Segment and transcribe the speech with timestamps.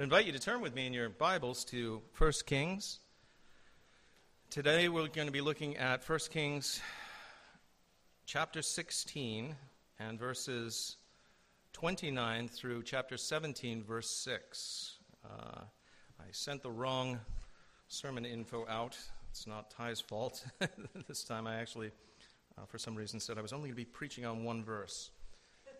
[0.00, 3.00] I invite you to turn with me in your Bibles to 1 Kings.
[4.48, 6.80] Today we're going to be looking at 1 Kings
[8.24, 9.54] chapter 16
[9.98, 10.96] and verses
[11.74, 14.96] 29 through chapter 17, verse 6.
[15.22, 15.60] Uh,
[16.18, 17.20] I sent the wrong
[17.88, 18.96] sermon info out.
[19.28, 20.46] It's not Ty's fault.
[21.08, 21.90] this time I actually,
[22.56, 25.10] uh, for some reason, said I was only going to be preaching on one verse.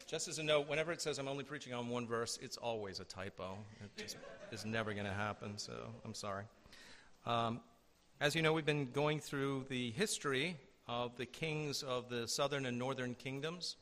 [0.07, 3.01] Just as a note, whenever it says I'm only preaching on one verse, it's always
[3.01, 3.57] a typo.
[3.83, 4.16] It just
[4.53, 5.73] is never going to happen, so
[6.05, 6.45] I'm sorry.
[7.27, 7.61] Um,
[8.21, 10.57] as you know, we've been going through the history
[10.88, 13.77] of the kings of the southern and northern kingdoms.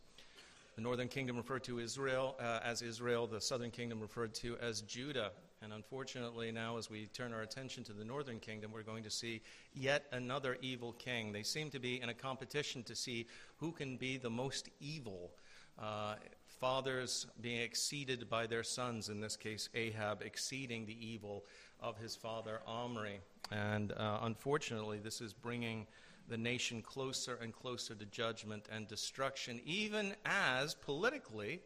[0.77, 4.83] The northern kingdom referred to Israel uh, as Israel, the southern kingdom referred to as
[4.83, 5.33] Judah.
[5.61, 9.11] And unfortunately, now as we turn our attention to the northern kingdom, we're going to
[9.11, 9.41] see
[9.75, 11.33] yet another evil king.
[11.33, 15.33] They seem to be in a competition to see who can be the most evil.
[15.81, 16.15] Uh,
[16.47, 21.45] fathers being exceeded by their sons, in this case, Ahab exceeding the evil
[21.81, 23.21] of his father Omri.
[23.53, 25.87] And uh, unfortunately, this is bringing
[26.29, 31.61] the nation closer and closer to judgment and destruction, even as politically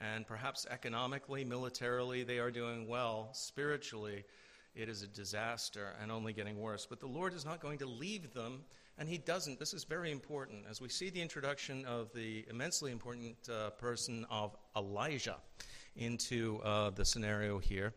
[0.00, 3.28] and perhaps economically, militarily, they are doing well.
[3.32, 4.24] Spiritually,
[4.74, 6.86] it is a disaster and only getting worse.
[6.86, 8.64] But the Lord is not going to leave them,
[8.98, 9.58] and He doesn't.
[9.58, 10.64] This is very important.
[10.68, 15.36] As we see the introduction of the immensely important uh, person of Elijah
[15.96, 17.94] into uh, the scenario here,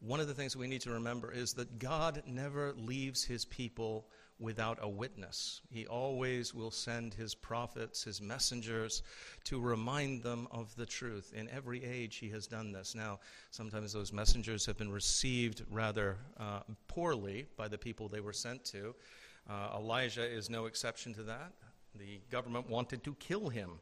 [0.00, 4.06] one of the things we need to remember is that God never leaves His people
[4.40, 5.60] without a witness.
[5.70, 9.02] He always will send his prophets, his messengers,
[9.44, 11.32] to remind them of the truth.
[11.36, 12.94] In every age, he has done this.
[12.94, 13.20] Now,
[13.50, 18.64] sometimes those messengers have been received rather uh, poorly by the people they were sent
[18.66, 18.94] to.
[19.50, 21.52] Uh, Elijah is no exception to that.
[21.96, 23.80] The government wanted to kill him.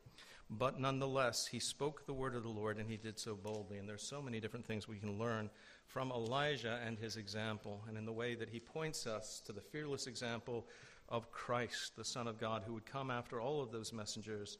[0.51, 3.77] But nonetheless, he spoke the word of the Lord and he did so boldly.
[3.77, 5.51] And there's so many different things we can learn
[5.87, 9.61] from Elijah and his example, and in the way that he points us to the
[9.61, 10.67] fearless example
[11.09, 14.59] of Christ, the Son of God, who would come after all of those messengers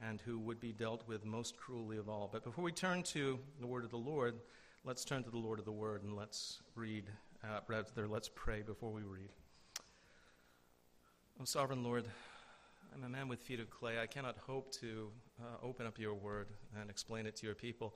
[0.00, 2.28] and who would be dealt with most cruelly of all.
[2.32, 4.40] But before we turn to the word of the Lord,
[4.84, 7.04] let's turn to the Lord of the Word and let's read,
[7.42, 9.30] uh, rather, let's pray before we read.
[11.40, 12.04] Oh, sovereign Lord,
[12.92, 14.00] I'm a man with feet of clay.
[14.00, 15.08] I cannot hope to
[15.40, 16.48] uh, open up your word
[16.80, 17.94] and explain it to your people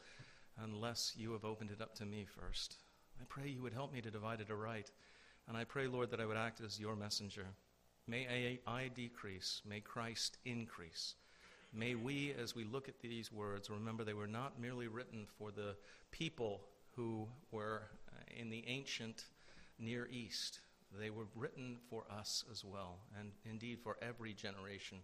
[0.63, 2.77] unless you have opened it up to me first.
[3.21, 4.93] I pray you would help me to divide it aright.
[5.49, 7.47] And I pray, Lord, that I would act as your messenger.
[8.07, 11.17] May I decrease, may Christ increase.
[11.75, 15.51] May we, as we look at these words, remember they were not merely written for
[15.51, 15.75] the
[16.13, 16.61] people
[16.95, 17.83] who were
[18.13, 19.25] uh, in the ancient
[19.81, 20.61] Near East.
[20.99, 24.99] They were written for us as well, and indeed for every generation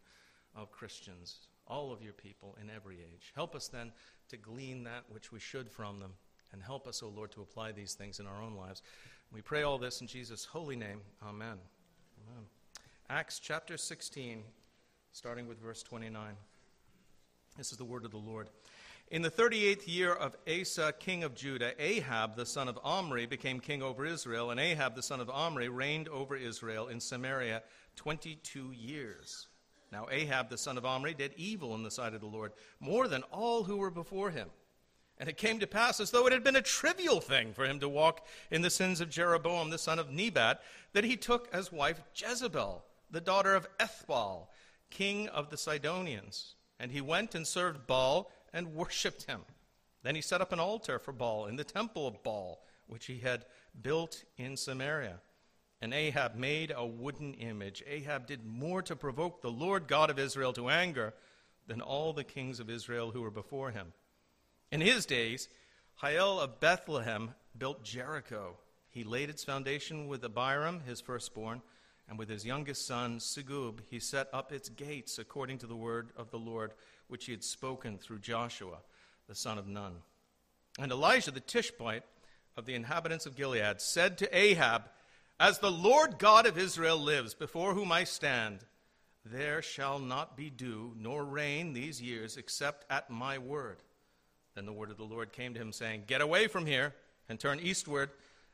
[0.55, 3.33] of Christians, all of your people in every age.
[3.35, 3.93] Help us then
[4.29, 6.13] to glean that which we should from them.
[6.53, 8.83] And help us, O oh Lord, to apply these things in our own lives.
[9.33, 11.01] We pray all this in Jesus' holy name.
[11.23, 11.59] Amen.
[12.27, 12.45] Amen.
[13.11, 14.43] Acts chapter 16,
[15.13, 16.35] starting with verse 29.
[17.57, 18.49] This is the word of the Lord.
[19.11, 23.59] In the 38th year of Asa, king of Judah, Ahab the son of Omri became
[23.59, 27.63] king over Israel, and Ahab the son of Omri reigned over Israel in Samaria
[27.97, 29.49] 22 years.
[29.91, 33.09] Now Ahab the son of Omri did evil in the sight of the Lord, more
[33.09, 34.51] than all who were before him.
[35.17, 37.81] And it came to pass, as though it had been a trivial thing for him
[37.81, 40.61] to walk in the sins of Jeroboam the son of Nebat,
[40.93, 44.49] that he took as wife Jezebel, the daughter of Ethbaal,
[44.91, 46.57] king of the Sidonians.
[46.79, 49.41] And he went and served Baal and worshipped him.
[50.03, 53.19] Then he set up an altar for Baal in the temple of Baal, which he
[53.19, 53.45] had
[53.81, 55.21] built in Samaria.
[55.81, 57.85] And Ahab made a wooden image.
[57.87, 61.15] Ahab did more to provoke the Lord God of Israel to anger
[61.67, 63.93] than all the kings of Israel who were before him.
[64.73, 65.49] In his days,
[66.03, 68.57] Hiel of Bethlehem built Jericho.
[68.91, 71.63] He laid its foundation with Abiram, his firstborn,
[72.09, 76.11] and with his youngest son, Segub, he set up its gates according to the word
[76.17, 76.73] of the Lord,
[77.09, 78.79] which he had spoken through Joshua,
[79.27, 79.97] the son of Nun.
[80.79, 82.05] And Elijah the Tishbite
[82.57, 84.91] of the inhabitants of Gilead said to Ahab,
[85.41, 88.65] as the Lord God of Israel lives, before whom I stand,
[89.25, 93.79] there shall not be dew nor rain these years except at my word.
[94.55, 96.95] Then the word of the Lord came to him, saying, Get away from here
[97.29, 98.11] and turn eastward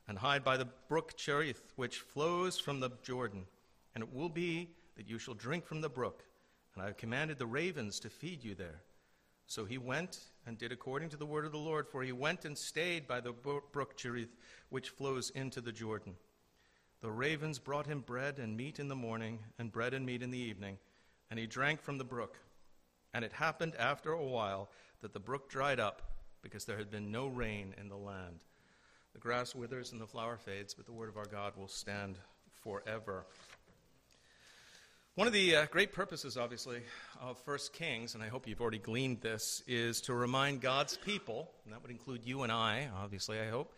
[0.06, 3.46] and hide by the brook Cherith, which flows from the Jordan.
[3.94, 6.24] And it will be that you shall drink from the brook.
[6.74, 8.80] And I have commanded the ravens to feed you there.
[9.46, 12.44] So he went and did according to the word of the Lord, for he went
[12.44, 14.36] and stayed by the brook Cherith,
[14.70, 16.14] which flows into the Jordan.
[17.00, 20.30] The ravens brought him bread and meat in the morning, and bread and meat in
[20.30, 20.78] the evening,
[21.30, 22.38] and he drank from the brook.
[23.12, 24.70] And it happened after a while
[25.02, 26.02] that the brook dried up,
[26.42, 28.40] because there had been no rain in the land.
[29.12, 32.18] The grass withers and the flower fades, but the word of our God will stand
[32.50, 33.26] forever.
[35.16, 36.80] One of the uh, great purposes, obviously,
[37.20, 41.52] of First Kings, and I hope you've already gleaned this, is to remind God's people,
[41.64, 43.72] and that would include you and I, obviously, I hope,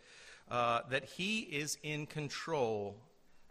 [0.49, 2.95] uh, that He is in control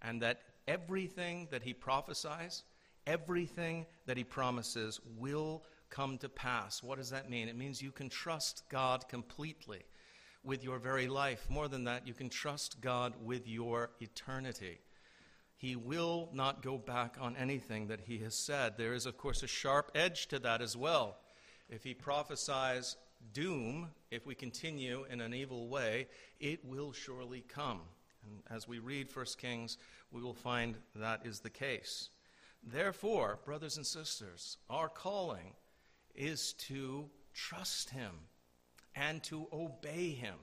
[0.02, 2.64] and that everything that He prophesies,
[3.06, 6.82] everything that He promises will come to pass.
[6.82, 7.46] What does that mean?
[7.46, 9.84] It means you can trust God completely
[10.42, 11.46] with your very life.
[11.48, 14.80] More than that, you can trust God with your eternity.
[15.56, 18.76] He will not go back on anything that he has said.
[18.76, 21.16] There is, of course, a sharp edge to that as well.
[21.70, 22.96] If he prophesies
[23.32, 26.08] doom, if we continue in an evil way,
[26.40, 27.80] it will surely come.
[28.22, 29.78] And as we read 1 Kings,
[30.12, 32.10] we will find that is the case.
[32.62, 35.54] Therefore, brothers and sisters, our calling
[36.14, 38.12] is to trust him
[38.94, 40.36] and to obey him,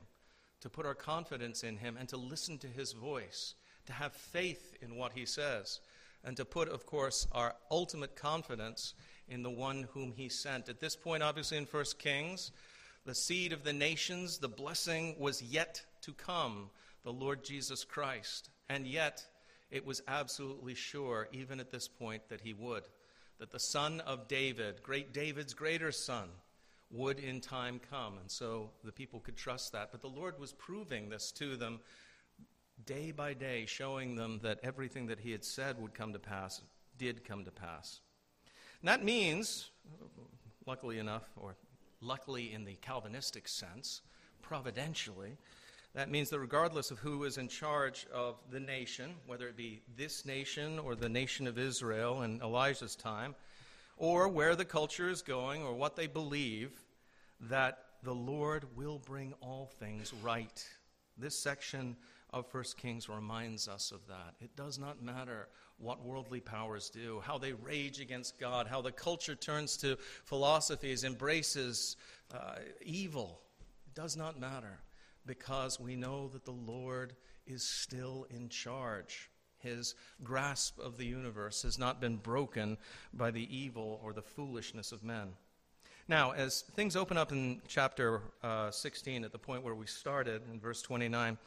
[0.62, 4.75] to put our confidence in him and to listen to his voice to have faith
[4.81, 5.80] in what he says,
[6.24, 8.94] and to put, of course, our ultimate confidence
[9.27, 10.69] in the one whom he sent.
[10.69, 12.51] At this point, obviously, in 1 Kings,
[13.06, 16.69] the seed of the nations, the blessing was yet to come,
[17.03, 18.50] the Lord Jesus Christ.
[18.69, 19.25] And yet,
[19.71, 22.83] it was absolutely sure, even at this point, that he would.
[23.39, 26.29] That the son of David, great David's greater son,
[26.91, 28.19] would in time come.
[28.19, 29.91] And so the people could trust that.
[29.91, 31.79] But the Lord was proving this to them
[32.85, 36.62] day by day, showing them that everything that he had said would come to pass
[36.97, 38.00] did come to pass.
[38.81, 39.69] And that means,
[40.65, 41.56] luckily enough, or
[42.01, 44.01] luckily in the Calvinistic sense,
[44.41, 45.38] providentially,
[45.95, 49.81] that means that regardless of who is in charge of the nation, whether it be
[49.95, 53.36] this nation or the nation of Israel in Elijah's time,
[53.95, 56.71] or where the culture is going or what they believe,
[57.39, 60.68] that the Lord will bring all things right.
[61.18, 61.95] This section
[62.33, 64.33] of 1 Kings reminds us of that.
[64.41, 65.47] It does not matter
[65.77, 71.03] what worldly powers do, how they rage against God, how the culture turns to philosophies,
[71.03, 71.95] embraces
[72.33, 73.41] uh, evil.
[73.88, 74.80] It does not matter
[75.25, 77.13] because we know that the Lord
[77.45, 79.29] is still in charge.
[79.59, 82.77] His grasp of the universe has not been broken
[83.13, 85.29] by the evil or the foolishness of men.
[86.09, 90.41] Now, as things open up in chapter uh, 16, at the point where we started,
[90.51, 91.38] in verse 29,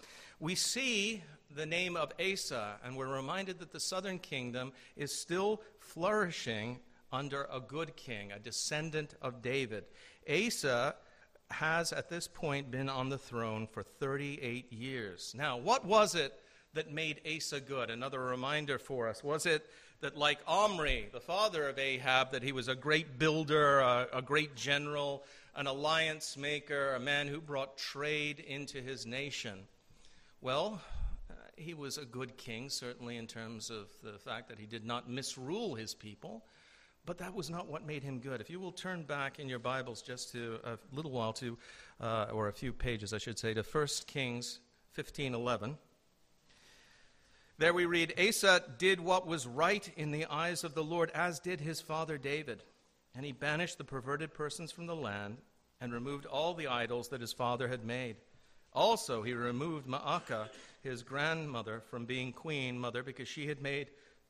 [0.41, 1.23] we see
[1.55, 6.79] the name of Asa, and we're reminded that the southern kingdom is still flourishing
[7.13, 9.85] under a good king, a descendant of David.
[10.29, 10.95] Asa
[11.51, 15.35] has at this point been on the throne for 38 years.
[15.37, 16.33] Now, what was it
[16.73, 17.91] that made Asa good?
[17.91, 19.23] Another reminder for us.
[19.23, 19.67] Was it
[20.01, 24.23] that, like Omri, the father of Ahab, that he was a great builder, a, a
[24.23, 29.61] great general, an alliance maker, a man who brought trade into his nation?
[30.41, 30.81] Well,
[31.31, 34.85] uh, he was a good king, certainly in terms of the fact that he did
[34.85, 36.45] not misrule his people,
[37.07, 38.41] but that was not what made him good.
[38.41, 41.57] If you will turn back in your Bibles just to a little while to,
[42.01, 44.61] uh, or a few pages, I should say, to 1 Kings
[44.97, 45.79] 15:11.
[47.59, 51.41] There we read, Asa did what was right in the eyes of the Lord, as
[51.41, 52.63] did his father David.
[53.15, 55.39] And he banished the perverted persons from the land
[55.81, 58.17] and removed all the idols that his father had made.
[58.75, 60.51] Also, he removed Maacah,
[60.83, 63.89] his grandmother, from being queen mother because she had made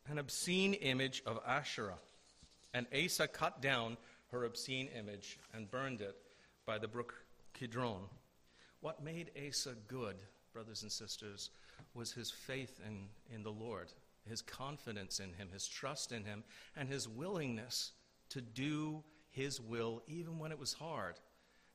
[0.09, 1.99] an obscene image of Asherah.
[2.73, 3.97] And Asa cut down
[4.31, 6.17] her obscene image and burned it
[6.65, 7.15] by the brook
[7.55, 8.03] Kidron.
[8.81, 10.17] What made Asa good,
[10.53, 11.51] brothers and sisters,
[11.95, 13.93] was his faith in, in the Lord,
[14.29, 16.45] his confidence in him, his trust in him,
[16.77, 17.93] and his willingness
[18.31, 21.17] to do his will even when it was hard.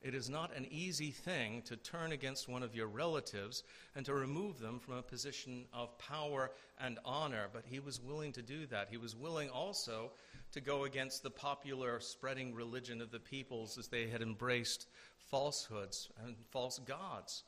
[0.01, 3.63] It is not an easy thing to turn against one of your relatives
[3.95, 8.31] and to remove them from a position of power and honor, but he was willing
[8.33, 8.87] to do that.
[8.89, 10.11] He was willing also
[10.53, 14.87] to go against the popular spreading religion of the peoples as they had embraced
[15.29, 17.43] falsehoods and false gods.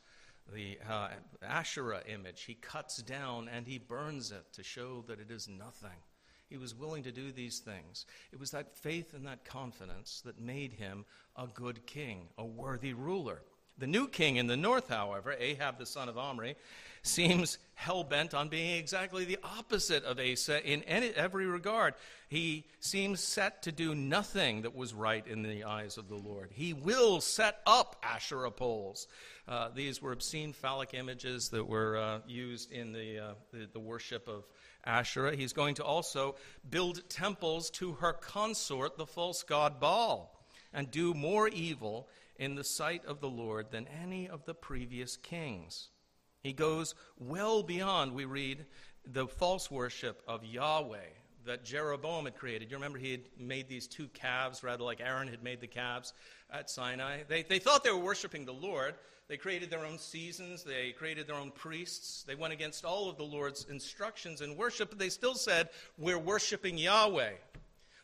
[0.51, 1.09] The uh,
[1.41, 5.97] Asherah image, he cuts down and he burns it to show that it is nothing.
[6.49, 8.05] He was willing to do these things.
[8.31, 12.93] It was that faith and that confidence that made him a good king, a worthy
[12.93, 13.41] ruler.
[13.77, 16.55] The new king in the north, however, Ahab the son of Omri,
[17.01, 21.95] seems hell bent on being exactly the opposite of Asa in any, every regard.
[22.29, 26.51] He seems set to do nothing that was right in the eyes of the Lord.
[26.53, 29.07] He will set up Asherah poles.
[29.47, 33.79] Uh, these were obscene phallic images that were uh, used in the, uh, the, the
[33.79, 34.45] worship of
[34.85, 35.35] Asherah.
[35.35, 36.35] He's going to also
[36.69, 42.07] build temples to her consort, the false god Baal, and do more evil
[42.37, 45.89] in the sight of the Lord than any of the previous kings.
[46.41, 48.65] He goes well beyond, we read,
[49.05, 51.09] the false worship of Yahweh
[51.45, 52.69] that Jeroboam had created.
[52.71, 56.13] You remember he had made these two calves, rather like Aaron had made the calves
[56.51, 57.23] at Sinai.
[57.27, 58.95] They, they thought they were worshiping the Lord.
[59.27, 62.23] They created their own seasons, they created their own priests.
[62.23, 66.19] They went against all of the Lord's instructions in worship, but they still said, We're
[66.19, 67.31] worshiping Yahweh.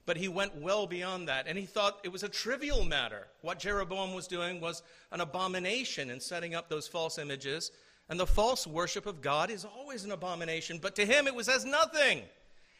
[0.06, 3.28] But he went well beyond that, and he thought it was a trivial matter.
[3.42, 4.82] What Jeroboam was doing was
[5.12, 7.72] an abomination in setting up those false images.
[8.10, 11.48] And the false worship of God is always an abomination, but to him it was
[11.48, 12.24] as nothing.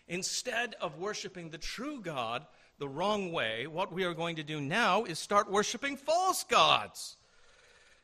[0.10, 2.46] Instead of worshiping the true God
[2.80, 7.16] the wrong way, what we are going to do now is start worshiping false gods.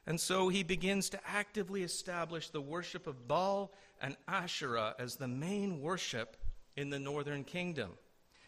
[0.06, 5.28] And so he begins to actively establish the worship of Baal and Asherah as the
[5.28, 6.38] main worship
[6.78, 7.92] in the northern kingdom.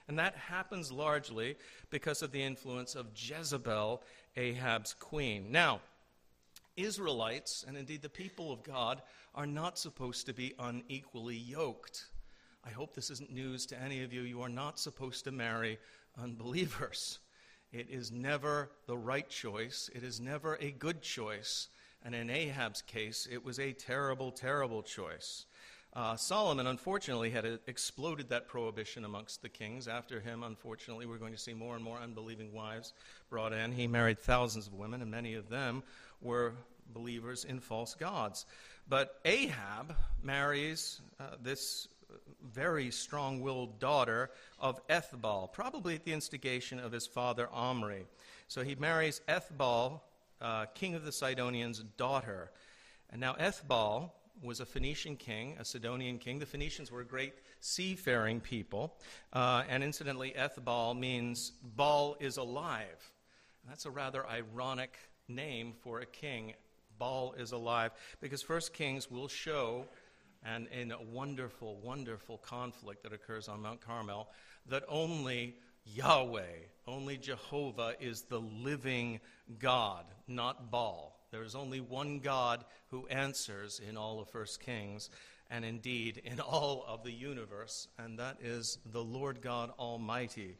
[0.07, 1.57] And that happens largely
[1.89, 4.03] because of the influence of Jezebel,
[4.35, 5.51] Ahab's queen.
[5.51, 5.81] Now,
[6.75, 9.01] Israelites, and indeed the people of God,
[9.33, 12.05] are not supposed to be unequally yoked.
[12.67, 14.23] I hope this isn't news to any of you.
[14.23, 15.79] You are not supposed to marry
[16.21, 17.19] unbelievers.
[17.71, 21.69] It is never the right choice, it is never a good choice.
[22.03, 25.45] And in Ahab's case, it was a terrible, terrible choice.
[25.93, 29.87] Uh, Solomon, unfortunately, had exploded that prohibition amongst the kings.
[29.87, 32.93] After him, unfortunately, we're going to see more and more unbelieving wives
[33.29, 33.71] brought in.
[33.71, 35.83] He married thousands of women, and many of them
[36.21, 36.53] were
[36.93, 38.45] believers in false gods.
[38.87, 41.87] But Ahab marries uh, this
[42.41, 48.05] very strong willed daughter of Ethbaal, probably at the instigation of his father Omri.
[48.47, 50.01] So he marries Ethbaal,
[50.41, 52.51] uh, king of the Sidonians' daughter.
[53.09, 54.11] And now Ethbaal
[54.41, 56.39] was a Phoenician king, a Sidonian king.
[56.39, 58.95] The Phoenicians were a great seafaring people.
[59.33, 63.11] Uh, and incidentally, Ethbaal means Baal is alive.
[63.63, 64.97] And that's a rather ironic
[65.27, 66.53] name for a king.
[66.99, 67.91] Baal is alive.
[68.21, 69.85] Because First Kings will show
[70.43, 74.29] and in a wonderful, wonderful conflict that occurs on Mount Carmel,
[74.67, 79.19] that only Yahweh, only Jehovah is the living
[79.59, 81.17] God, not Baal.
[81.31, 85.09] There is only one God who answers in all of First Kings,
[85.49, 90.57] and indeed in all of the universe, and that is the Lord God Almighty.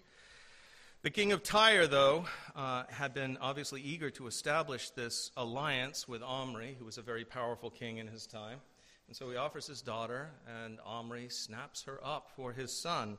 [1.04, 6.24] The king of Tyre, though, uh, had been obviously eager to establish this alliance with
[6.24, 8.60] Omri, who was a very powerful king in his time.
[9.08, 10.32] And so he offers his daughter,
[10.64, 13.18] and Omri snaps her up for his son.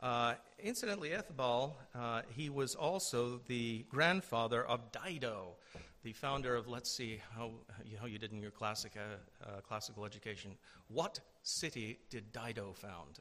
[0.00, 5.56] Uh, incidentally, Ethbaal, uh, he was also the grandfather of Dido,
[6.02, 7.52] the founder of, let's see how,
[7.98, 10.50] how you did in your classic, uh, uh classical education.
[10.88, 13.20] What city did Dido found?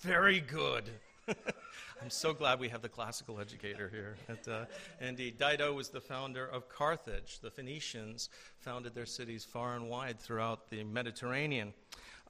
[0.00, 0.90] Very good.
[2.02, 4.16] I'm so glad we have the classical educator here.
[4.28, 4.64] And, uh,
[5.00, 7.40] indeed, Dido was the founder of Carthage.
[7.40, 8.28] The Phoenicians
[8.60, 11.72] founded their cities far and wide throughout the Mediterranean.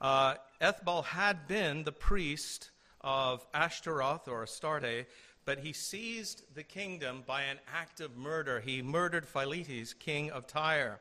[0.01, 5.05] Uh, Ethbaal had been the priest of Ashtaroth or Astarte,
[5.45, 8.59] but he seized the kingdom by an act of murder.
[8.59, 10.99] He murdered Philetes, king of Tyre.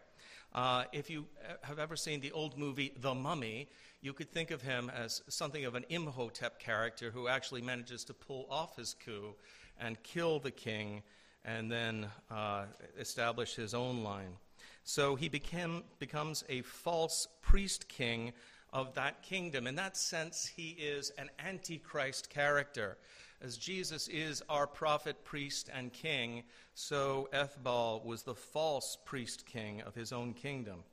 [0.54, 1.26] Uh, if you
[1.62, 3.68] have ever seen the old movie The Mummy,
[4.06, 8.14] you could think of him as something of an Imhotep character who actually manages to
[8.14, 9.34] pull off his coup
[9.80, 11.02] and kill the king
[11.44, 14.36] and then uh, establish his own line.
[14.84, 18.32] So he became, becomes a false priest king
[18.72, 19.66] of that kingdom.
[19.66, 22.98] In that sense, he is an antichrist character.
[23.42, 26.44] As Jesus is our prophet, priest, and king,
[26.76, 30.84] so Ethbaal was the false priest king of his own kingdom.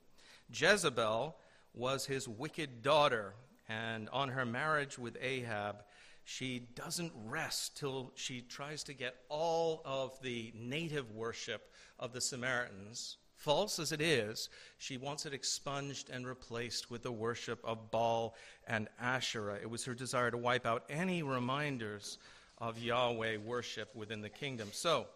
[0.52, 1.36] Jezebel
[1.74, 3.34] was his wicked daughter,
[3.68, 5.82] and on her marriage with Ahab,
[6.24, 12.20] she doesn't rest till she tries to get all of the native worship of the
[12.20, 17.90] Samaritans, false as it is, she wants it expunged and replaced with the worship of
[17.90, 18.34] Baal
[18.66, 19.58] and Asherah.
[19.60, 22.18] It was her desire to wipe out any reminders
[22.58, 24.68] of Yahweh worship within the kingdom.
[24.72, 25.06] So,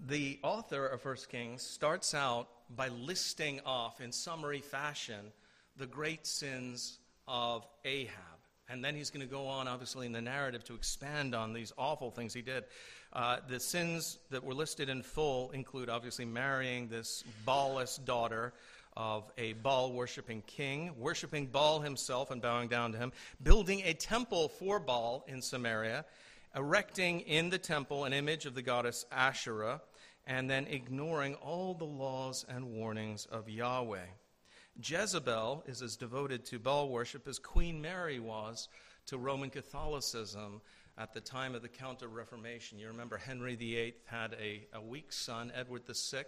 [0.00, 5.32] the author of First Kings starts out by listing off in summary fashion
[5.76, 8.14] the great sins of Ahab.
[8.68, 11.72] And then he's going to go on, obviously, in the narrative to expand on these
[11.76, 12.64] awful things he did.
[13.12, 18.52] Uh, the sins that were listed in full include, obviously, marrying this Baalist daughter
[18.96, 23.12] of a Baal worshiping king, worshiping Baal himself and bowing down to him,
[23.42, 26.04] building a temple for Baal in Samaria,
[26.54, 29.80] erecting in the temple an image of the goddess Asherah,
[30.26, 34.06] and then ignoring all the laws and warnings of Yahweh.
[34.82, 38.68] Jezebel is as devoted to Baal worship as Queen Mary was
[39.06, 40.60] to Roman Catholicism
[40.96, 42.78] at the time of the Counter Reformation.
[42.78, 46.24] You remember Henry VIII had a, a weak son, Edward VI,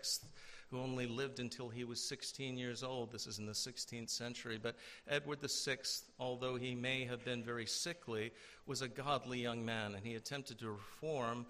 [0.71, 3.13] who only lived until he was 16 years old.
[3.13, 4.59] This is in the 16th century.
[4.61, 4.77] But
[5.09, 5.77] Edward VI,
[6.19, 8.33] although he may have been very sickly,
[8.67, 11.47] was a godly young man, and he attempted to reform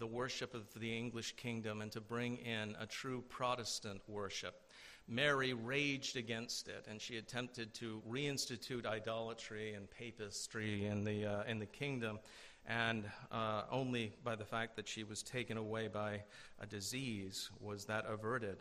[0.00, 4.62] the worship of the English kingdom and to bring in a true Protestant worship.
[5.08, 11.44] Mary raged against it, and she attempted to reinstitute idolatry and papistry in the, uh,
[11.44, 12.18] in the kingdom
[12.66, 16.22] and uh, only by the fact that she was taken away by
[16.60, 18.56] a disease was that averted.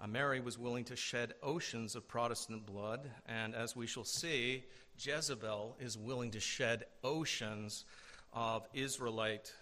[0.00, 4.64] Uh, Mary was willing to shed oceans of Protestant blood, and as we shall see,
[4.98, 7.84] Jezebel is willing to shed oceans
[8.32, 9.52] of Israelite,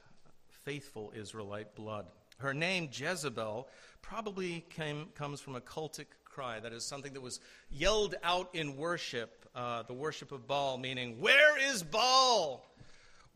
[0.65, 2.07] faithful Israelite blood.
[2.39, 3.69] Her name, Jezebel,
[4.03, 6.61] probably came, comes from a cultic cry.
[6.61, 7.41] That is something that was
[7.71, 12.67] yelled out in worship, uh, the worship of Baal, meaning, Where is Baal?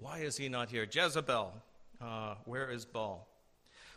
[0.00, 0.87] Why is he not here?
[0.90, 1.52] Jezebel,
[2.00, 3.28] uh, where is Baal?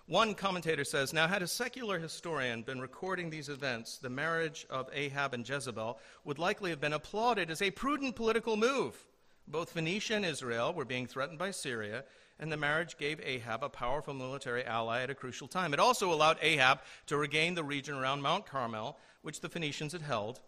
[0.06, 4.90] One commentator says Now, had a secular historian been recording these events, the marriage of
[4.92, 8.98] Ahab and Jezebel would likely have been applauded as a prudent political move.
[9.48, 12.04] Both Phoenicia and Israel were being threatened by Syria,
[12.38, 15.74] and the marriage gave Ahab a powerful military ally at a crucial time.
[15.74, 20.02] It also allowed Ahab to regain the region around Mount Carmel, which the Phoenicians had
[20.02, 20.42] held,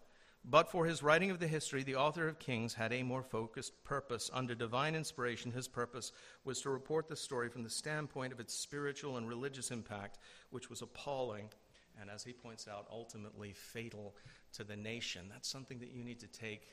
[0.48, 3.82] but for his writing of the history, the author of Kings had a more focused
[3.82, 4.30] purpose.
[4.32, 6.12] Under divine inspiration, his purpose
[6.44, 10.18] was to report the story from the standpoint of its spiritual and religious impact,
[10.50, 11.48] which was appalling
[12.00, 14.14] and, as he points out, ultimately fatal
[14.52, 15.28] to the nation.
[15.30, 16.68] That's something that you need to take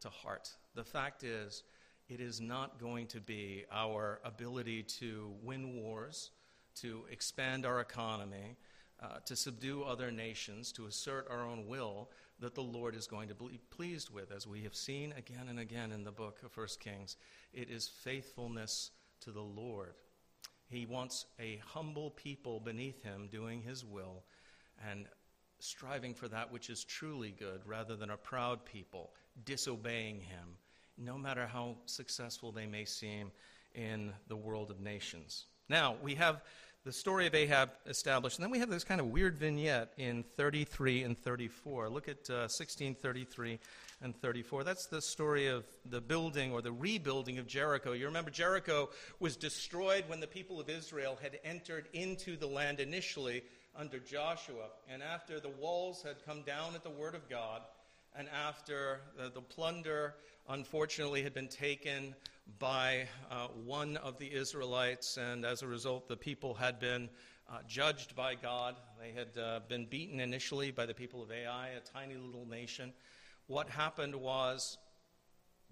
[0.00, 0.50] to heart.
[0.74, 1.62] The fact is,
[2.08, 6.30] it is not going to be our ability to win wars,
[6.76, 8.56] to expand our economy,
[9.02, 12.10] uh, to subdue other nations, to assert our own will
[12.44, 15.58] that the Lord is going to be pleased with, as we have seen again and
[15.58, 17.16] again in the book of 1 Kings.
[17.54, 18.90] It is faithfulness
[19.22, 19.94] to the Lord.
[20.68, 24.24] He wants a humble people beneath him doing his will
[24.90, 25.06] and
[25.58, 29.14] striving for that which is truly good rather than a proud people
[29.46, 30.58] disobeying him,
[30.98, 33.32] no matter how successful they may seem
[33.74, 35.46] in the world of nations.
[35.70, 36.42] Now, we have
[36.84, 38.36] the story of Ahab established.
[38.36, 41.88] And then we have this kind of weird vignette in 33 and 34.
[41.88, 43.58] Look at uh, 1633
[44.02, 44.64] and 34.
[44.64, 47.92] That's the story of the building or the rebuilding of Jericho.
[47.92, 52.80] You remember Jericho was destroyed when the people of Israel had entered into the land
[52.80, 53.44] initially
[53.74, 54.66] under Joshua.
[54.86, 57.62] And after the walls had come down at the word of God,
[58.14, 60.14] and after the, the plunder
[60.48, 62.14] unfortunately had been taken
[62.58, 67.08] by uh, one of the Israelites, and as a result, the people had been
[67.50, 68.76] uh, judged by God.
[69.00, 72.92] They had uh, been beaten initially by the people of Ai, a tiny little nation.
[73.46, 74.78] What happened was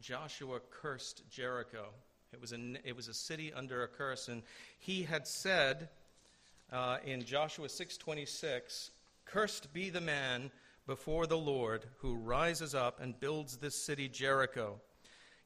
[0.00, 1.86] Joshua cursed Jericho.
[2.32, 4.42] It was a, it was a city under a curse, and
[4.78, 5.90] he had said
[6.72, 8.90] uh, in Joshua 6:26,
[9.26, 10.50] "Cursed be the man
[10.86, 14.80] before the Lord who rises up and builds this city Jericho."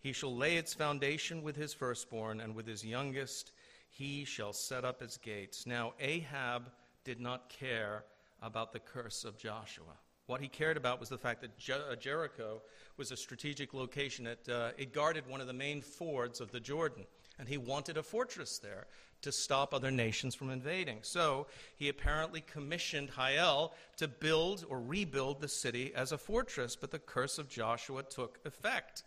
[0.00, 3.52] He shall lay its foundation with his firstborn, and with his youngest
[3.88, 5.66] he shall set up its gates.
[5.66, 6.70] Now, Ahab
[7.04, 8.04] did not care
[8.42, 9.96] about the curse of Joshua.
[10.26, 12.60] What he cared about was the fact that Jer- uh, Jericho
[12.96, 14.26] was a strategic location.
[14.26, 17.06] It, uh, it guarded one of the main fords of the Jordan,
[17.38, 18.86] and he wanted a fortress there
[19.22, 20.98] to stop other nations from invading.
[21.02, 26.90] So he apparently commissioned Hiel to build or rebuild the city as a fortress, but
[26.90, 29.02] the curse of Joshua took effect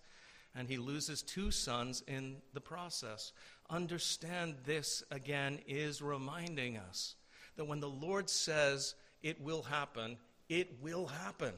[0.55, 3.33] and he loses two sons in the process.
[3.69, 7.15] Understand this again is reminding us
[7.55, 10.17] that when the Lord says it will happen,
[10.47, 11.53] it will happen.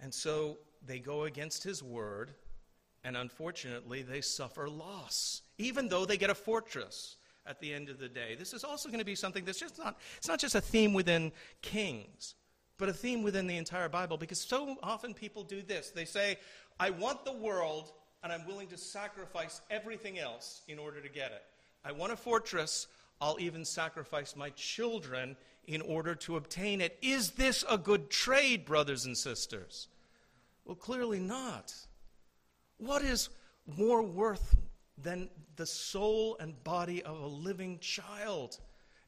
[0.00, 2.34] And so they go against his word,
[3.02, 7.98] and unfortunately, they suffer loss, even though they get a fortress at the end of
[7.98, 8.34] the day.
[8.38, 10.92] This is also going to be something that's just not, it's not just a theme
[10.92, 11.32] within
[11.62, 12.34] Kings,
[12.78, 15.90] but a theme within the entire Bible, because so often people do this.
[15.90, 16.38] They say,
[16.78, 21.32] I want the world, and I'm willing to sacrifice everything else in order to get
[21.32, 21.42] it.
[21.84, 22.88] I want a fortress,
[23.20, 26.98] I'll even sacrifice my children in order to obtain it.
[27.00, 29.88] Is this a good trade, brothers and sisters?
[30.64, 31.72] Well, clearly not.
[32.78, 33.30] What is
[33.66, 34.56] more worth
[35.02, 38.58] than the soul and body of a living child?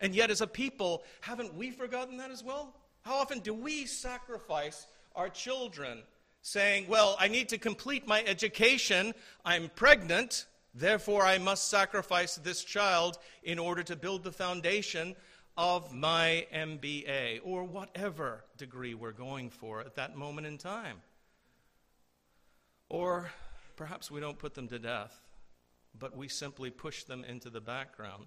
[0.00, 2.74] And yet, as a people, haven't we forgotten that as well?
[3.02, 6.02] How often do we sacrifice our children
[6.42, 12.62] saying, Well, I need to complete my education, I'm pregnant, therefore I must sacrifice this
[12.62, 15.16] child in order to build the foundation
[15.56, 21.02] of my MBA, or whatever degree we're going for at that moment in time.
[22.88, 23.30] Or
[23.74, 25.20] perhaps we don't put them to death.
[25.98, 28.26] But we simply push them into the background.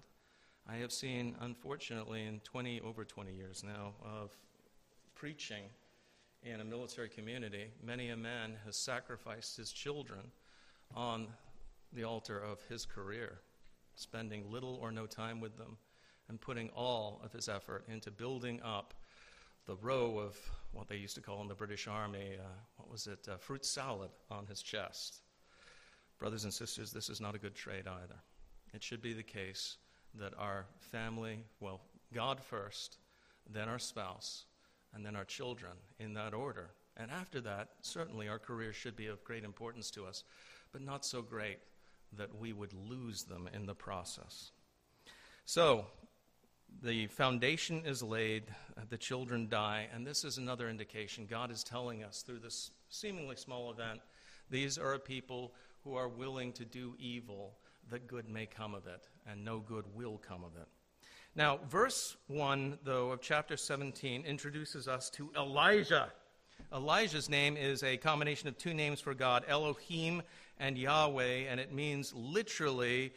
[0.68, 4.36] I have seen, unfortunately, in 20, over 20 years now of
[5.14, 5.64] preaching
[6.42, 10.20] in a military community, many a man has sacrificed his children
[10.94, 11.28] on
[11.92, 13.38] the altar of his career,
[13.94, 15.76] spending little or no time with them
[16.28, 18.94] and putting all of his effort into building up
[19.66, 20.36] the row of
[20.72, 23.64] what they used to call in the British Army, uh, what was it, uh, fruit
[23.64, 25.20] salad on his chest.
[26.22, 28.14] Brothers and sisters, this is not a good trade either.
[28.72, 29.78] It should be the case
[30.14, 31.80] that our family, well,
[32.14, 32.98] God first,
[33.52, 34.44] then our spouse,
[34.94, 36.70] and then our children in that order.
[36.96, 40.22] And after that, certainly our career should be of great importance to us,
[40.70, 41.58] but not so great
[42.16, 44.52] that we would lose them in the process.
[45.44, 45.86] So,
[46.84, 48.44] the foundation is laid,
[48.90, 51.26] the children die, and this is another indication.
[51.28, 54.02] God is telling us through this seemingly small event
[54.52, 57.54] these are a people who are willing to do evil
[57.90, 60.68] that good may come of it, and no good will come of it.
[61.34, 66.12] Now, verse 1, though, of chapter 17 introduces us to Elijah.
[66.72, 70.22] Elijah's name is a combination of two names for God, Elohim
[70.58, 73.12] and Yahweh, and it means literally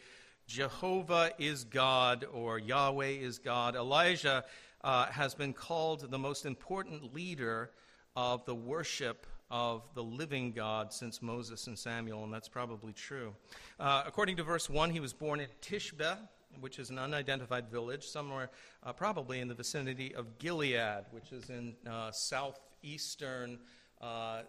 [0.46, 3.76] Jehovah is God or Yahweh is God.
[3.76, 4.44] Elijah
[4.82, 7.70] uh, has been called the most important leader
[8.14, 13.34] of the worship of the living God since Moses and Samuel, and that's probably true.
[13.78, 16.16] Uh, according to verse 1, he was born in Tishbe,
[16.60, 18.50] which is an unidentified village, somewhere
[18.82, 23.58] uh, probably in the vicinity of Gilead, which is in uh, southeastern,
[24.00, 24.42] uh,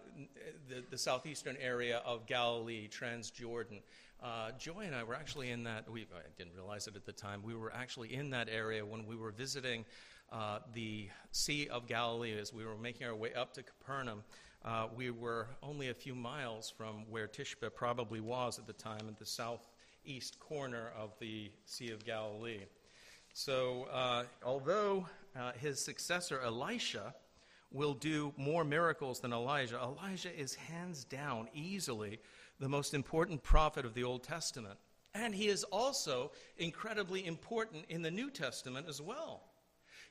[0.69, 3.81] the, the, southeastern area of Galilee, Transjordan.
[4.23, 7.11] Uh, Joy and I were actually in that, we, I didn't realize it at the
[7.11, 9.85] time, we were actually in that area when we were visiting
[10.31, 14.23] uh, the Sea of Galilee as we were making our way up to Capernaum.
[14.65, 19.07] Uh, we were only a few miles from where Tishbe probably was at the time,
[19.07, 22.65] at the southeast corner of the Sea of Galilee.
[23.33, 27.13] So, uh, although uh, his successor, Elisha,
[27.71, 32.19] will do more miracles than Elijah, Elijah is hands down, easily,
[32.59, 34.79] the most important prophet of the Old Testament.
[35.13, 39.43] And he is also incredibly important in the New Testament as well.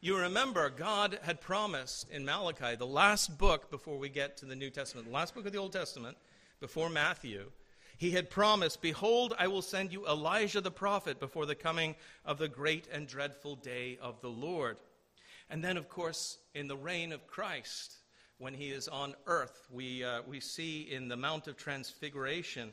[0.01, 4.55] You remember, God had promised in Malachi, the last book before we get to the
[4.55, 6.17] New Testament, the last book of the Old Testament,
[6.61, 7.51] before Matthew,
[7.97, 11.95] he had promised, Behold, I will send you Elijah the prophet before the coming
[12.27, 14.77] of the great and dreadful day of the Lord.
[15.49, 17.97] And then, of course, in the reign of Christ,
[18.39, 19.67] when he is on earth.
[19.71, 22.73] We, uh, we see in the Mount of Transfiguration,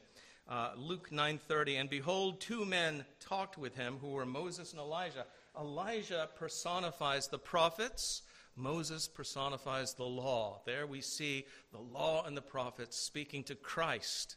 [0.49, 5.25] uh, Luke 9:30, and behold, two men talked with him who were Moses and Elijah.
[5.59, 8.23] Elijah personifies the prophets.
[8.55, 10.61] Moses personifies the law.
[10.65, 14.35] There we see the law and the prophets speaking to Christ,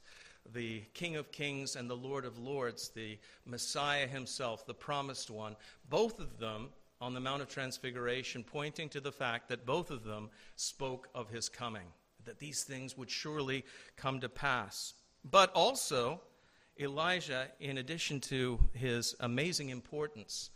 [0.55, 5.57] the King of Kings and the Lord of Lords, the Messiah himself, the promised one.
[5.88, 10.05] Both of them on the Mount of Transfiguration, pointing to the fact that both of
[10.05, 11.87] them spoke of his coming,
[12.24, 13.64] that these things would surely
[13.96, 14.94] come to pass.
[15.24, 16.22] But also,
[16.81, 20.50] Elijah, in addition to his amazing importance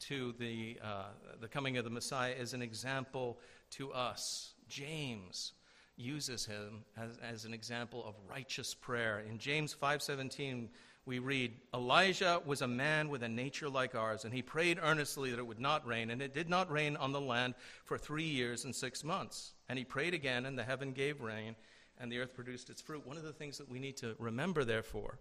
[0.00, 1.04] to the, uh,
[1.40, 3.38] the coming of the Messiah, is an example
[3.70, 4.52] to us.
[4.68, 5.52] James
[5.96, 9.20] uses him as, as an example of righteous prayer.
[9.20, 10.68] In James 5:17,
[11.06, 15.30] we read, Elijah was a man with a nature like ours, and he prayed earnestly
[15.30, 17.54] that it would not rain, and it did not rain on the land
[17.84, 19.52] for three years and six months.
[19.68, 21.54] And he prayed again, and the heaven gave rain,
[21.98, 23.06] and the earth produced its fruit.
[23.06, 25.20] One of the things that we need to remember, therefore,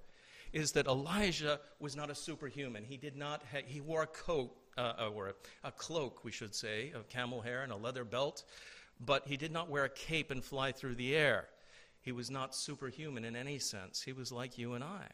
[0.51, 2.83] is that Elijah was not a superhuman.
[2.83, 5.33] He did not, ha- he wore a coat, uh, uh or a,
[5.67, 8.43] a cloak, we should say, of camel hair and a leather belt,
[8.99, 11.47] but he did not wear a cape and fly through the air.
[12.01, 14.01] He was not superhuman in any sense.
[14.01, 15.07] He was like you and I.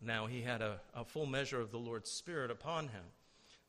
[0.00, 3.04] Now, he had a, a full measure of the Lord's Spirit upon him.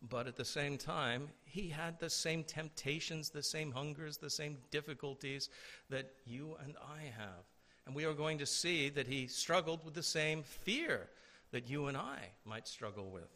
[0.09, 4.57] But at the same time, he had the same temptations, the same hungers, the same
[4.69, 5.49] difficulties
[5.89, 7.45] that you and I have.
[7.85, 11.07] And we are going to see that he struggled with the same fear
[11.51, 13.29] that you and I might struggle with.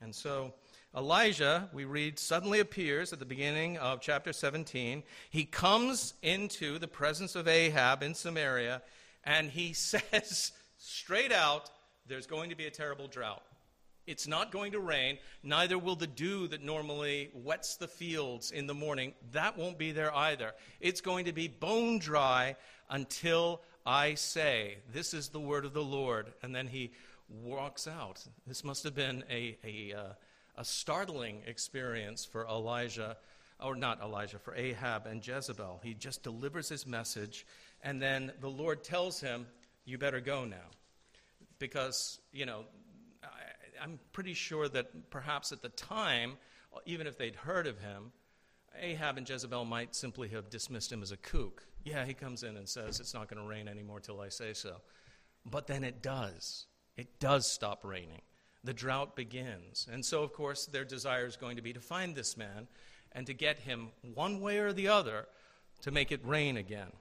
[0.00, 0.54] And so,
[0.96, 5.02] Elijah, we read, suddenly appears at the beginning of chapter 17.
[5.30, 8.82] He comes into the presence of Ahab in Samaria,
[9.24, 11.70] and he says straight out,
[12.06, 13.42] there's going to be a terrible drought.
[14.06, 18.66] It's not going to rain, neither will the dew that normally wets the fields in
[18.66, 19.12] the morning.
[19.32, 20.52] That won't be there either.
[20.80, 22.56] It's going to be bone dry
[22.88, 26.32] until I say, This is the word of the Lord.
[26.42, 26.92] And then he
[27.28, 28.24] walks out.
[28.46, 30.12] This must have been a, a, uh,
[30.58, 33.16] a startling experience for Elijah,
[33.60, 35.80] or not Elijah, for Ahab and Jezebel.
[35.82, 37.46] He just delivers his message,
[37.82, 39.46] and then the Lord tells him,
[39.84, 40.56] You better go now
[41.58, 42.64] because, you know,
[43.80, 46.36] I'm pretty sure that perhaps at the time,
[46.86, 48.12] even if they'd heard of him,
[48.80, 51.62] Ahab and Jezebel might simply have dismissed him as a kook.
[51.84, 54.52] Yeah, he comes in and says, It's not going to rain anymore till I say
[54.52, 54.76] so.
[55.46, 56.66] But then it does.
[56.96, 58.22] It does stop raining.
[58.64, 59.86] The drought begins.
[59.90, 62.66] And so, of course, their desire is going to be to find this man
[63.12, 65.26] and to get him one way or the other
[65.82, 66.92] to make it rain again.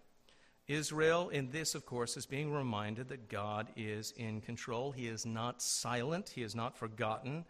[0.68, 4.92] Israel, in this, of course, is being reminded that God is in control.
[4.92, 7.46] He is not silent, He is not forgotten,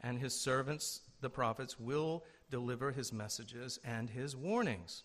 [0.00, 5.02] and His servants, the prophets, will deliver His messages and His warnings.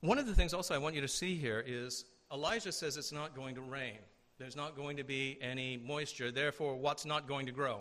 [0.00, 3.12] One of the things also I want you to see here is Elijah says it's
[3.12, 3.98] not going to rain.
[4.40, 6.30] There's not going to be any moisture.
[6.30, 7.78] Therefore, what's not going to grow?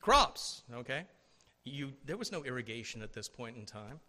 [0.00, 1.04] Crops, okay?
[1.64, 4.00] You, there was no irrigation at this point in time.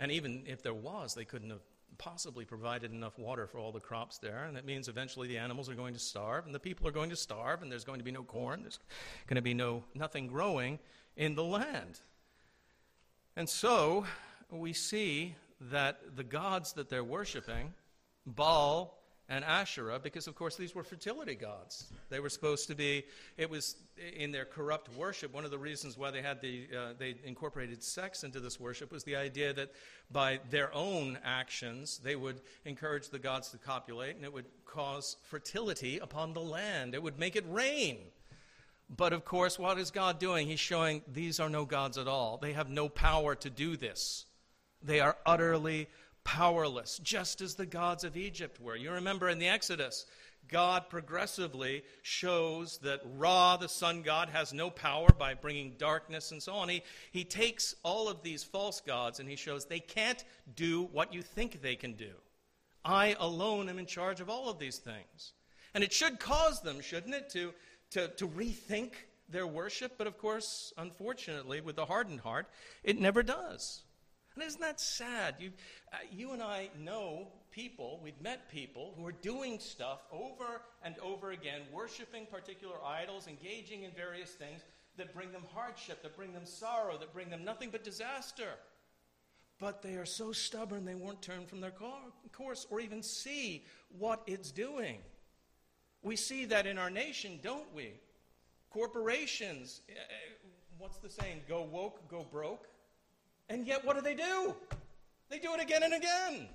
[0.00, 1.60] And even if there was, they couldn't have
[1.96, 4.42] possibly provided enough water for all the crops there.
[4.42, 7.10] And that means eventually the animals are going to starve, and the people are going
[7.10, 8.62] to starve, and there's going to be no corn.
[8.62, 8.80] There's
[9.28, 10.80] going to be no, nothing growing
[11.16, 12.00] in the land.
[13.36, 14.06] And so
[14.50, 17.74] we see that the gods that they're worshiping,
[18.26, 21.86] Baal and Asherah, because of course these were fertility gods.
[22.10, 23.04] They were supposed to be,
[23.36, 23.76] it was
[24.16, 27.82] in their corrupt worship, one of the reasons why they had the, uh, they incorporated
[27.82, 29.72] sex into this worship was the idea that
[30.12, 35.16] by their own actions they would encourage the gods to copulate and it would cause
[35.24, 36.94] fertility upon the land.
[36.94, 37.98] It would make it rain.
[38.94, 40.46] But of course, what is God doing?
[40.46, 42.38] He's showing these are no gods at all.
[42.40, 44.26] They have no power to do this.
[44.82, 45.88] They are utterly
[46.26, 48.74] powerless, just as the gods of Egypt were.
[48.74, 50.06] You remember in the Exodus,
[50.48, 56.42] God progressively shows that Ra, the sun god, has no power by bringing darkness and
[56.42, 56.68] so on.
[56.68, 60.24] He, he takes all of these false gods and he shows they can't
[60.56, 62.12] do what you think they can do.
[62.84, 65.32] I alone am in charge of all of these things.
[65.74, 67.54] And it should cause them, shouldn't it, to,
[67.92, 68.94] to, to rethink
[69.28, 69.92] their worship?
[69.96, 72.48] But of course, unfortunately, with a hardened heart,
[72.82, 73.84] it never does.
[74.36, 75.36] And isn't that sad?
[75.38, 75.50] You,
[75.94, 80.94] uh, you and I know people, we've met people who are doing stuff over and
[80.98, 84.60] over again, worshiping particular idols, engaging in various things
[84.98, 88.50] that bring them hardship, that bring them sorrow, that bring them nothing but disaster.
[89.58, 91.72] But they are so stubborn they won't turn from their
[92.32, 93.64] course or even see
[93.98, 94.98] what it's doing.
[96.02, 97.94] We see that in our nation, don't we?
[98.68, 101.40] Corporations, uh, uh, what's the saying?
[101.48, 102.68] Go woke, go broke.
[103.48, 104.54] And yet, what do they do?
[105.28, 106.48] They do it again and again.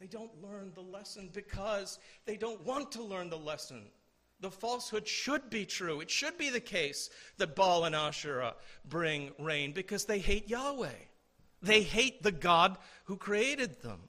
[0.00, 3.84] They don't learn the lesson because they don't want to learn the lesson.
[4.40, 6.00] The falsehood should be true.
[6.00, 10.88] It should be the case that Baal and Asherah bring rain because they hate Yahweh.
[11.62, 14.00] They hate the God who created them.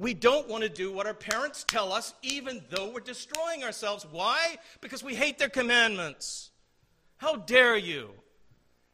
[0.00, 4.06] We don't want to do what our parents tell us, even though we're destroying ourselves.
[4.10, 4.56] Why?
[4.80, 6.50] Because we hate their commandments.
[7.16, 8.10] How dare you?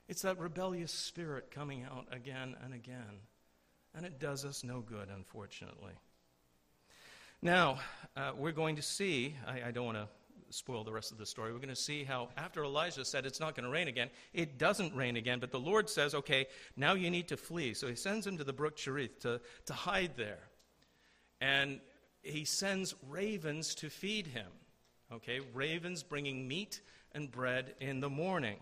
[0.08, 3.20] It's that rebellious spirit coming out again and again.
[3.94, 5.92] And it does us no good, unfortunately.
[7.40, 7.78] Now,
[8.16, 10.08] uh, we're going to see, I, I don't want to
[10.50, 11.52] spoil the rest of the story.
[11.52, 14.58] We're going to see how, after Elijah said it's not going to rain again, it
[14.58, 17.74] doesn't rain again, but the Lord says, okay, now you need to flee.
[17.74, 20.38] So he sends him to the brook Cherith to, to hide there.
[21.40, 21.80] And
[22.22, 24.46] he sends ravens to feed him.
[25.12, 26.80] Okay, ravens bringing meat
[27.12, 28.56] and bread in the morning.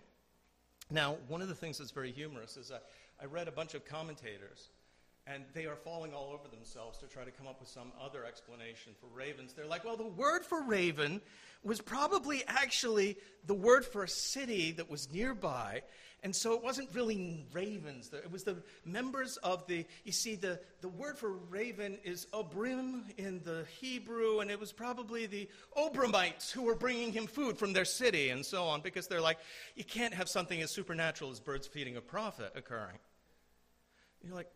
[0.93, 2.85] Now, one of the things that's very humorous is that
[3.21, 4.69] I read a bunch of commentators,
[5.27, 8.25] and they are falling all over themselves to try to come up with some other
[8.25, 9.53] explanation for ravens.
[9.53, 11.21] They're like, well, the word for raven
[11.63, 15.83] was probably actually the word for a city that was nearby,
[16.25, 18.11] and so it wasn't really ravens.
[18.13, 23.03] It was the members of the, you see, the, the word for raven is obrim
[23.17, 27.73] in the Hebrew, and it was probably the Obramites who were bringing him food from
[27.73, 29.39] their city and so on, because they're like,
[29.77, 32.99] you can't have something as supernatural as birds feeding a prophet occurring.
[34.25, 34.51] You're like,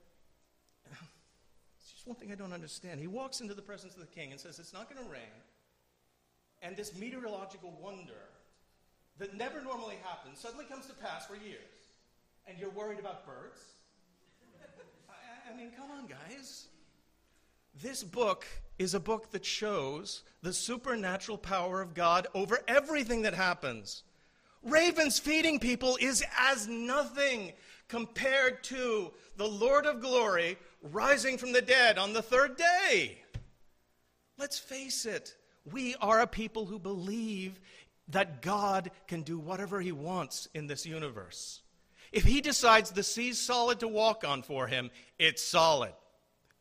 [2.07, 3.01] one thing I don't understand.
[3.01, 5.23] He walks into the presence of the king and says, it's not going to rain.
[6.63, 8.13] And this meteorological wonder
[9.19, 11.61] that never normally happens suddenly comes to pass for years.
[12.47, 13.61] And you're worried about birds?
[15.09, 16.69] I, I mean, come on, guys.
[17.83, 18.47] This book
[18.79, 24.03] is a book that shows the supernatural power of God over everything that happens.
[24.67, 27.53] Ravens feeding people is as nothing
[27.89, 33.23] compared to the Lord of glory rising from the dead on the third day.
[34.39, 37.61] Let's face it, we are a people who believe
[38.09, 41.63] that God can do whatever he wants in this universe.
[42.13, 45.93] If he decides the sea's solid to walk on for him, it's solid,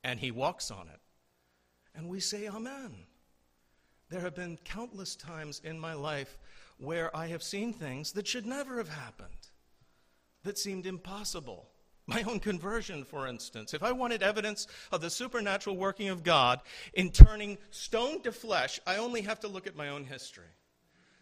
[0.04, 1.00] and he walks on it.
[1.96, 2.94] And we say, Amen.
[4.10, 6.38] There have been countless times in my life
[6.78, 9.30] where I have seen things that should never have happened,
[10.44, 11.70] that seemed impossible.
[12.08, 13.74] My own conversion, for instance.
[13.74, 16.62] If I wanted evidence of the supernatural working of God
[16.94, 20.54] in turning stone to flesh, I only have to look at my own history.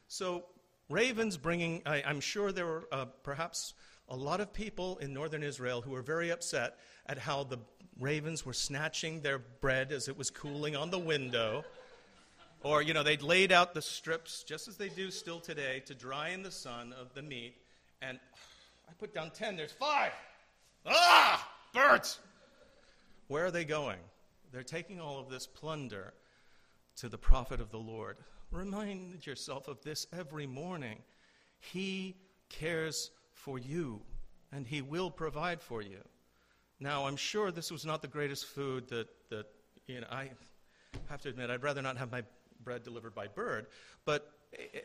[0.10, 0.44] So,
[0.89, 3.76] ravens bringing, I, am sure there were uh, perhaps
[4.10, 7.60] a lot of people in northern Israel who were very upset at how the
[8.00, 11.63] ravens were snatching their bread as it was cooling on the window.
[12.63, 15.93] Or, you know, they'd laid out the strips, just as they do still today, to
[15.93, 17.56] dry in the sun of the meat.
[18.02, 18.17] And
[18.89, 20.13] I put down 10, there's five.
[20.86, 22.19] Ah, birds!
[23.28, 23.99] Where are they going?
[24.52, 26.13] They're taking all of this plunder
[26.97, 28.17] to the prophet of the Lord.
[28.52, 30.99] Remind yourself of this every morning.
[31.60, 32.15] He
[32.49, 34.02] cares for you,
[34.52, 35.99] and He will provide for you.
[36.80, 39.47] Now, I'm sure this was not the greatest food that, that
[39.88, 40.30] you know, I
[41.10, 42.23] have to admit, I'd rather not have my
[42.63, 43.67] bread delivered by bird,
[44.06, 44.80] but eh,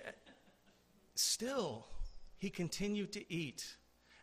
[1.15, 1.87] still,
[2.37, 3.77] he continued to eat.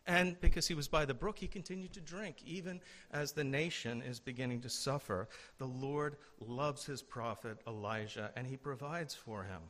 [0.06, 4.02] And because he was by the brook, he continued to drink, even as the nation
[4.02, 5.28] is beginning to suffer.
[5.58, 9.62] The Lord loves his prophet Elijah, and he provides for him.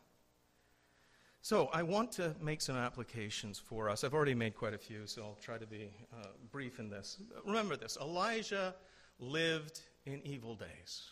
[1.40, 4.03] So, I want to make some applications for us.
[4.03, 7.18] I've already made quite a few, so I'll try to be uh, brief in this.
[7.46, 8.75] Remember this Elijah
[9.18, 11.11] lived in evil days.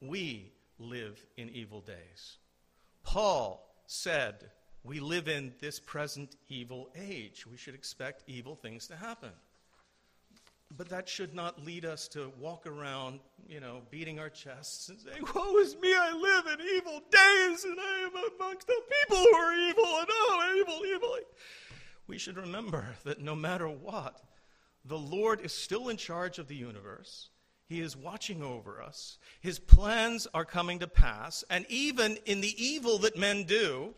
[0.00, 2.38] We live in evil days.
[3.02, 4.50] Paul said,
[4.82, 7.46] We live in this present evil age.
[7.46, 9.32] We should expect evil things to happen.
[10.76, 15.00] But that should not lead us to walk around, you know, beating our chests and
[15.00, 19.18] saying, Woe is me, I live in evil days, and I am amongst the people
[19.18, 21.16] who are evil, and oh, evil, evil.
[22.08, 24.20] We should remember that no matter what,
[24.84, 27.30] the Lord is still in charge of the universe.
[27.68, 29.18] He is watching over us.
[29.40, 31.44] His plans are coming to pass.
[31.50, 33.94] And even in the evil that men do,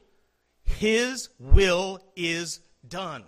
[0.64, 3.24] His will is done.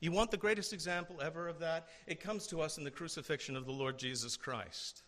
[0.00, 1.88] You want the greatest example ever of that?
[2.06, 5.02] It comes to us in the crucifixion of the Lord Jesus Christ.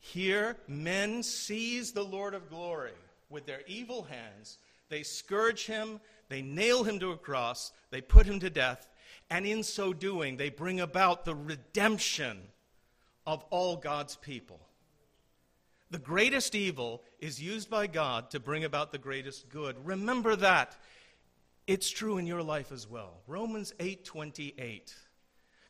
[0.00, 2.92] Here, men seize the Lord of glory
[3.28, 4.58] with their evil hands.
[4.88, 8.88] They scourge him, they nail him to a cross, they put him to death,
[9.28, 12.40] and in so doing, they bring about the redemption
[13.28, 14.58] of all God's people.
[15.90, 19.76] The greatest evil is used by God to bring about the greatest good.
[19.84, 20.78] Remember that.
[21.66, 23.20] It's true in your life as well.
[23.26, 24.96] Romans 8:28.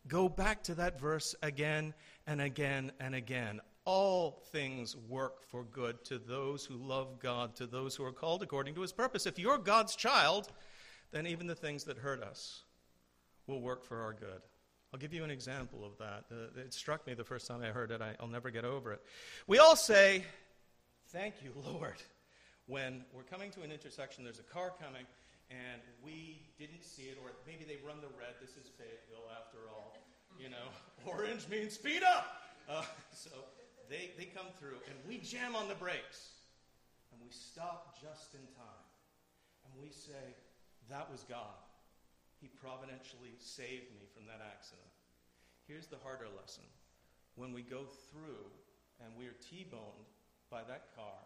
[0.06, 1.94] Go back to that verse again
[2.28, 3.60] and again and again.
[3.84, 8.44] All things work for good to those who love God, to those who are called
[8.44, 9.26] according to his purpose.
[9.26, 10.52] If you're God's child,
[11.10, 12.62] then even the things that hurt us
[13.48, 14.42] will work for our good.
[14.92, 16.24] I'll give you an example of that.
[16.32, 18.00] Uh, it struck me the first time I heard it.
[18.00, 19.02] I, will never get over it.
[19.46, 20.24] We all say,
[21.08, 22.00] Thank you, Lord.
[22.66, 25.04] When we're coming to an intersection, there's a car coming,
[25.50, 28.36] and we didn't see it, or maybe they run the red.
[28.40, 29.96] This is Fayetteville, after all.
[30.38, 30.68] You know,
[31.06, 32.26] orange means speed up.
[32.68, 33.30] Uh, so
[33.90, 36.32] they, they come through, and we jam on the brakes,
[37.12, 38.84] and we stop just in time.
[39.64, 40.36] And we say,
[40.88, 41.67] That was God.
[42.40, 44.86] He providentially saved me from that accident.
[45.66, 46.64] Here's the harder lesson.
[47.34, 48.46] When we go through
[49.02, 50.08] and we are T boned
[50.50, 51.18] by that car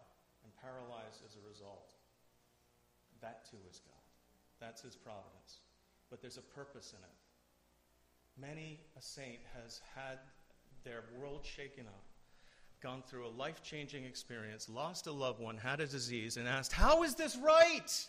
[0.43, 1.93] and paralyzed as a result,
[3.21, 4.03] that too is God.
[4.59, 5.61] That's his providence.
[6.09, 7.17] But there's a purpose in it.
[8.39, 10.19] Many a saint has had
[10.83, 12.03] their world shaken up,
[12.81, 16.73] gone through a life changing experience, lost a loved one, had a disease, and asked,
[16.73, 18.07] How is this right?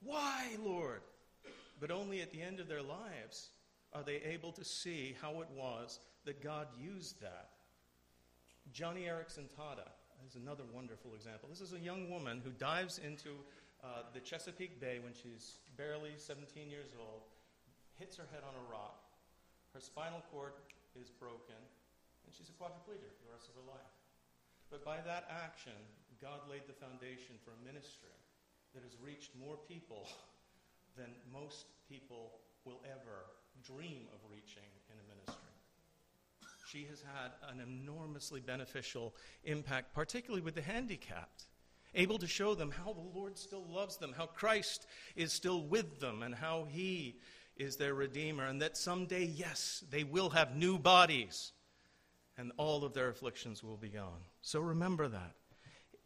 [0.00, 1.02] Why, Lord?
[1.80, 3.50] But only at the end of their lives
[3.92, 7.50] are they able to see how it was that God used that.
[8.74, 9.88] Joni Eareckson Tada
[10.26, 11.48] is another wonderful example.
[11.48, 13.30] This is a young woman who dives into
[13.82, 17.22] uh, the Chesapeake Bay when she's barely 17 years old,
[17.96, 19.06] hits her head on a rock.
[19.72, 20.52] Her spinal cord
[20.98, 21.56] is broken,
[22.26, 23.94] and she's a quadriplegic for the rest of her life.
[24.70, 25.78] But by that action,
[26.20, 28.12] God laid the foundation for a ministry
[28.74, 30.04] that has reached more people
[30.98, 32.32] than most people
[32.64, 33.24] will ever
[33.64, 35.54] dream of reaching in a ministry.
[36.68, 41.44] She has had an enormously beneficial impact, particularly with the handicapped
[41.94, 44.86] able to show them how the Lord still loves them, how Christ
[45.16, 47.16] is still with them, and how He
[47.56, 51.52] is their Redeemer, and that someday, yes, they will have new bodies,
[52.36, 54.22] and all of their afflictions will be gone.
[54.42, 55.34] So remember that.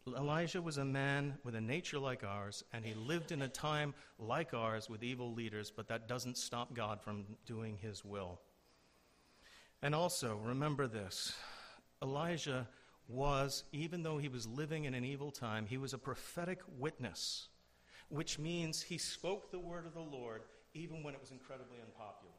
[0.07, 3.95] Elijah was a man with a nature like ours, and he lived in a time
[4.19, 8.41] like ours with evil leaders, but that doesn't stop God from doing his will.
[9.81, 11.35] And also, remember this
[12.03, 12.69] Elijah
[13.09, 17.49] was, even though he was living in an evil time, he was a prophetic witness.
[18.13, 20.43] which means he spoke the word of the Lord
[20.75, 22.35] even when it was incredibly unpopular.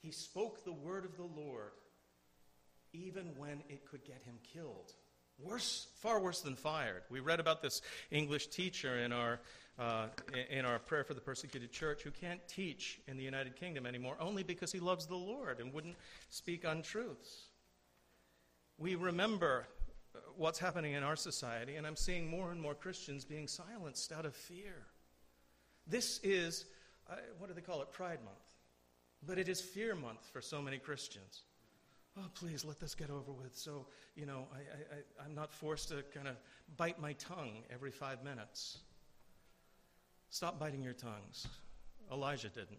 [0.00, 1.72] He spoke the word of the Lord
[2.94, 4.92] even when it could get him killed.
[5.38, 7.02] Worse, far worse than fired.
[7.10, 9.40] We read about this English teacher in our,
[9.78, 10.06] uh,
[10.50, 14.16] in our prayer for the persecuted church who can't teach in the United Kingdom anymore
[14.18, 15.96] only because he loves the Lord and wouldn't
[16.30, 17.48] speak untruths.
[18.78, 19.66] We remember
[20.14, 24.12] uh, what's happening in our society, and I'm seeing more and more Christians being silenced
[24.12, 24.86] out of fear.
[25.86, 26.64] This is,
[27.10, 28.36] uh, what do they call it, Pride Month.
[29.26, 31.42] But it is Fear Month for so many Christians
[32.18, 35.88] oh, please let this get over with so, you know, I, I, I'm not forced
[35.88, 36.36] to kind of
[36.76, 38.78] bite my tongue every five minutes.
[40.30, 41.46] Stop biting your tongues.
[42.10, 42.78] Elijah didn't.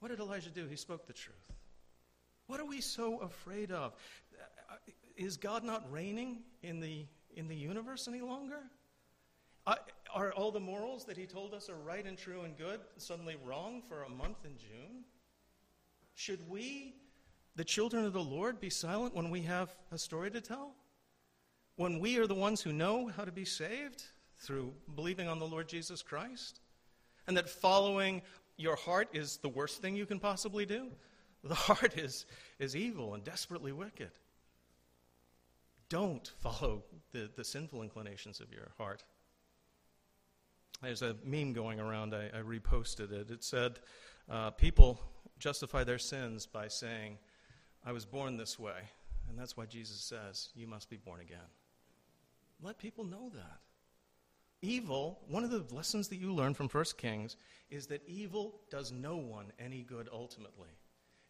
[0.00, 0.66] What did Elijah do?
[0.66, 1.36] He spoke the truth.
[2.46, 3.94] What are we so afraid of?
[4.70, 4.74] Uh,
[5.16, 8.60] is God not reigning in the, in the universe any longer?
[10.14, 13.36] Are all the morals that he told us are right and true and good suddenly
[13.44, 15.04] wrong for a month in June?
[16.14, 16.94] Should we
[17.56, 20.74] the children of the Lord be silent when we have a story to tell?
[21.76, 24.04] When we are the ones who know how to be saved
[24.38, 26.60] through believing on the Lord Jesus Christ?
[27.26, 28.22] And that following
[28.56, 30.88] your heart is the worst thing you can possibly do?
[31.42, 32.26] The heart is,
[32.58, 34.10] is evil and desperately wicked.
[35.88, 36.82] Don't follow
[37.12, 39.04] the, the sinful inclinations of your heart.
[40.82, 43.30] There's a meme going around, I, I reposted it.
[43.30, 43.78] It said,
[44.28, 45.00] uh, People
[45.38, 47.18] justify their sins by saying,
[47.86, 48.80] I was born this way.
[49.28, 51.38] And that's why Jesus says, You must be born again.
[52.60, 53.60] Let people know that.
[54.60, 57.36] Evil, one of the lessons that you learn from 1 Kings
[57.70, 60.70] is that evil does no one any good ultimately.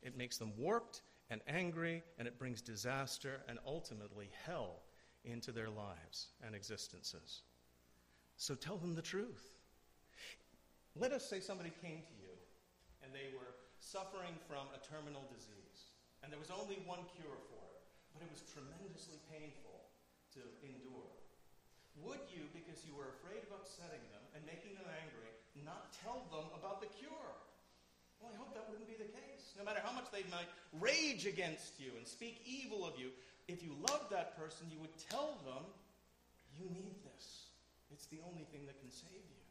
[0.02, 4.82] It makes them warped and angry, and it brings disaster and ultimately hell
[5.24, 7.42] into their lives and existences.
[8.36, 9.56] So tell them the truth.
[10.94, 12.32] Let us say somebody came to you
[13.02, 15.65] and they were suffering from a terminal disease
[16.26, 19.86] and there was only one cure for it, but it was tremendously painful
[20.34, 21.14] to endure.
[22.02, 25.30] Would you, because you were afraid of upsetting them and making them angry,
[25.62, 27.30] not tell them about the cure?
[28.18, 29.54] Well, I hope that wouldn't be the case.
[29.54, 30.50] No matter how much they might
[30.82, 33.14] rage against you and speak evil of you,
[33.46, 35.62] if you loved that person, you would tell them,
[36.58, 37.54] You need this.
[37.94, 39.42] It's the only thing that can save you.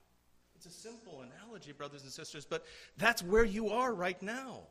[0.55, 2.65] It's a simple analogy, brothers and sisters, but
[2.97, 4.67] that's where you are right now.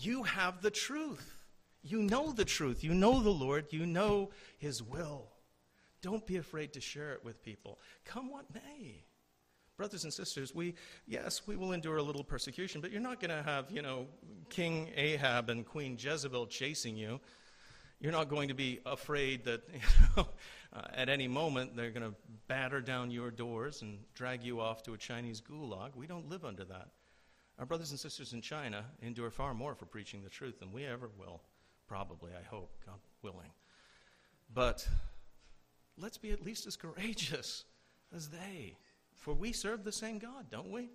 [0.00, 1.38] You have the truth.
[1.82, 2.82] You know the truth.
[2.84, 3.66] You know the Lord.
[3.70, 5.28] You know His will.
[6.02, 7.78] Don't be afraid to share it with people.
[8.04, 9.04] Come what may.
[9.76, 10.74] Brothers and sisters, we,
[11.06, 14.06] yes, we will endure a little persecution, but you're not going to have, you know,
[14.50, 17.20] King Ahab and Queen Jezebel chasing you.
[17.98, 19.80] You're not going to be afraid that, you
[20.16, 20.28] know,
[20.72, 22.14] uh, at any moment they're going to
[22.46, 25.96] batter down your doors and drag you off to a Chinese gulag.
[25.96, 26.88] We don't live under that.
[27.60, 30.86] Our brothers and sisters in China endure far more for preaching the truth than we
[30.86, 31.42] ever will,
[31.86, 33.50] probably, I hope, God willing.
[34.54, 34.88] But
[35.98, 37.64] let's be at least as courageous
[38.16, 38.78] as they,
[39.14, 40.88] for we serve the same God, don't we?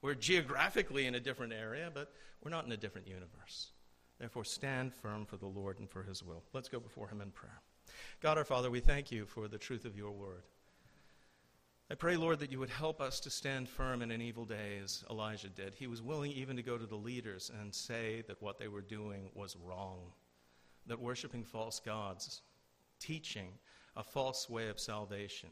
[0.00, 2.10] We're geographically in a different area, but
[2.42, 3.72] we're not in a different universe.
[4.18, 6.42] Therefore, stand firm for the Lord and for his will.
[6.54, 7.60] Let's go before him in prayer.
[8.22, 10.44] God our Father, we thank you for the truth of your word.
[11.90, 14.78] I pray, Lord, that you would help us to stand firm in an evil day
[14.84, 15.74] as Elijah did.
[15.74, 18.82] He was willing even to go to the leaders and say that what they were
[18.82, 20.12] doing was wrong,
[20.86, 22.42] that worshiping false gods,
[23.00, 23.52] teaching
[23.96, 25.48] a false way of salvation,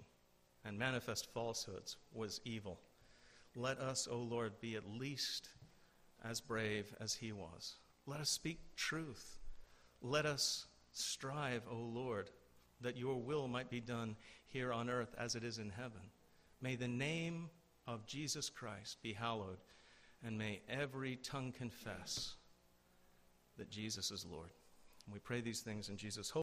[0.62, 2.80] and manifest falsehoods was evil.
[3.54, 5.48] Let us, O oh Lord, be at least
[6.22, 7.76] as brave as he was.
[8.04, 9.38] Let us speak truth.
[10.02, 12.28] Let us strive, O oh Lord,
[12.82, 14.16] that your will might be done
[14.48, 16.02] here on earth as it is in heaven.
[16.60, 17.50] May the name
[17.86, 19.58] of Jesus Christ be hallowed,
[20.24, 22.34] and may every tongue confess
[23.58, 24.50] that Jesus is Lord.
[25.04, 26.34] And we pray these things in Jesus' holy